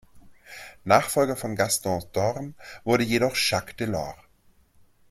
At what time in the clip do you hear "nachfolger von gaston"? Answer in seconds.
0.83-2.01